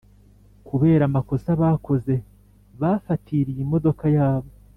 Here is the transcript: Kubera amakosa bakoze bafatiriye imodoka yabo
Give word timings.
Kubera 0.67 1.03
amakosa 1.09 1.49
bakoze 1.61 2.13
bafatiriye 2.81 3.59
imodoka 3.65 4.05
yabo 4.17 4.49